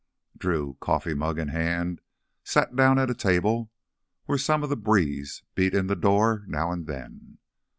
Drew, 0.35 0.77
coffee 0.79 1.13
mug 1.13 1.37
in 1.37 1.49
hand, 1.49 2.01
sat 2.43 2.75
down 2.75 2.97
at 2.97 3.11
a 3.11 3.13
table 3.13 3.71
where 4.25 4.39
some 4.39 4.63
of 4.63 4.69
the 4.69 4.75
breeze 4.75 5.43
beat 5.53 5.75
in 5.75 5.85
the 5.85 5.95
door 5.95 6.43
now 6.47 6.71
and 6.71 6.87
then. 6.87 7.37